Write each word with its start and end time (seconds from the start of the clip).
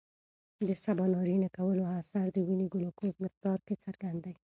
د 0.67 0.69
سباناري 0.83 1.35
نه 1.43 1.49
کولو 1.57 1.83
اثر 1.99 2.25
د 2.33 2.37
وینې 2.47 2.67
ګلوکوز 2.73 3.13
مقدار 3.25 3.59
کې 3.65 3.75
څرګند 3.83 4.19
دی. 4.25 4.33